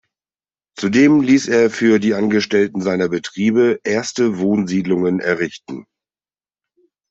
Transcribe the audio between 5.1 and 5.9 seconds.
errichten.